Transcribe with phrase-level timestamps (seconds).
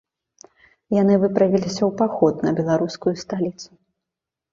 [1.01, 3.69] Яны выправіліся ў паход на беларускую сталіцу.